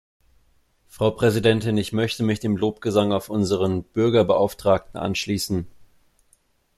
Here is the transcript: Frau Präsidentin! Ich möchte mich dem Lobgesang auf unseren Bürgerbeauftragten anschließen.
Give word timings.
Frau 0.87 1.11
Präsidentin! 1.11 1.77
Ich 1.77 1.93
möchte 1.93 2.23
mich 2.23 2.39
dem 2.39 2.57
Lobgesang 2.57 3.11
auf 3.13 3.29
unseren 3.29 3.83
Bürgerbeauftragten 3.83 4.99
anschließen. 4.99 5.67